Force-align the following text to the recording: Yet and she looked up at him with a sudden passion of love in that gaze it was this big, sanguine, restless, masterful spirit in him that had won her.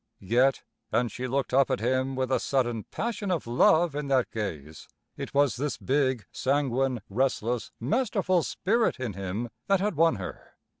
Yet 0.23 0.63
and 0.91 1.11
she 1.11 1.27
looked 1.27 1.53
up 1.53 1.69
at 1.69 1.79
him 1.79 2.15
with 2.15 2.31
a 2.31 2.39
sudden 2.39 2.85
passion 2.85 3.29
of 3.29 3.45
love 3.45 3.93
in 3.93 4.07
that 4.07 4.31
gaze 4.31 4.87
it 5.15 5.31
was 5.35 5.57
this 5.57 5.77
big, 5.77 6.25
sanguine, 6.31 7.01
restless, 7.07 7.69
masterful 7.79 8.41
spirit 8.41 8.99
in 8.99 9.13
him 9.13 9.51
that 9.67 9.79
had 9.79 9.93
won 9.95 10.15
her. 10.15 10.55